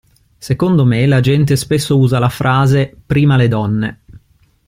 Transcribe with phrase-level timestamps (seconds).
[0.39, 4.01] Secondo me, la gente spesso usa la frase: "prima le donne".